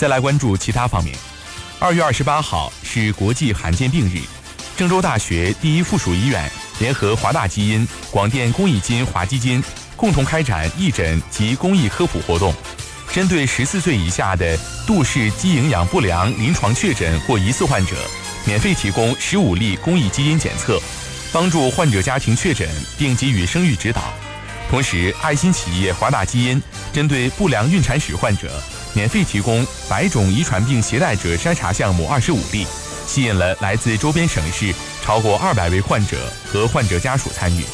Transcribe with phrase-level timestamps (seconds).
[0.00, 1.14] 再来关注其他方面。
[1.78, 4.22] 二月二十八号是国际罕见病日，
[4.74, 9.62] 郑州大学第一附属医院联合华大基因、广电公益金华基金
[9.96, 12.54] 共同开展义诊及公益科普活动，
[13.12, 17.94] 针对十四岁以下的杜氏肌营养不良临床确诊或疑似患者，
[18.46, 20.80] 免费提供十五例公益基因检测，
[21.30, 24.00] 帮助患者家庭确诊并给予生育指导。
[24.70, 26.62] 同时，爱心企业华大基因
[26.92, 28.48] 针对不良孕产史患者。
[28.94, 32.66] 免费提供百种遗传病携带者筛查项目二十五例，
[33.06, 37.64] 吸引了来自周边省市超过二百位患者和患者家属参与。